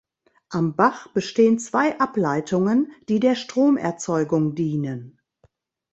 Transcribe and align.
Am 0.49 0.75
Bach 0.75 1.09
bestehen 1.09 1.59
zwei 1.59 1.99
Ableitungen, 1.99 2.91
die 3.07 3.19
der 3.19 3.35
Stromerzeugung 3.35 4.55
dienen. 4.55 5.19